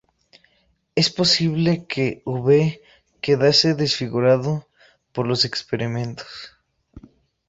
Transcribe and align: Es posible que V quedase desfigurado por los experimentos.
Es 1.01 1.09
posible 1.19 1.85
que 1.85 2.23
V 2.25 2.81
quedase 3.21 3.75
desfigurado 3.75 4.67
por 5.11 5.27
los 5.27 5.45
experimentos. 5.45 6.53